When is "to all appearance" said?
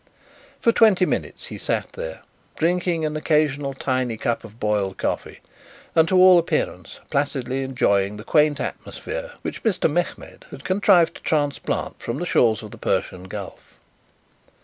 6.07-6.99